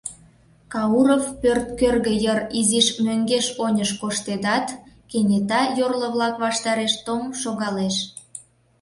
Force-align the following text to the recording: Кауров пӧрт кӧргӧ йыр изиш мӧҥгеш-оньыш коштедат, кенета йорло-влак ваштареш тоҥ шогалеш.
Кауров 0.73 1.23
пӧрт 1.41 1.67
кӧргӧ 1.79 2.13
йыр 2.23 2.39
изиш 2.59 2.87
мӧҥгеш-оньыш 3.05 3.91
коштедат, 4.01 4.67
кенета 5.09 5.61
йорло-влак 5.79 6.35
ваштареш 6.43 6.93
тоҥ 7.05 7.21
шогалеш. 7.41 7.95